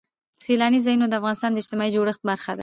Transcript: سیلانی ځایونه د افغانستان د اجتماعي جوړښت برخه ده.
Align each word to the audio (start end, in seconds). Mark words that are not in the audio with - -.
سیلانی 0.43 0.79
ځایونه 0.85 1.05
د 1.07 1.13
افغانستان 1.19 1.51
د 1.51 1.57
اجتماعي 1.61 1.91
جوړښت 1.95 2.21
برخه 2.29 2.51
ده. 2.57 2.59